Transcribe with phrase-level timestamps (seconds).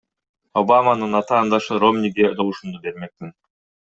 [0.61, 3.37] Обаманын атаандашы— Ромниге добушумду бермекмин.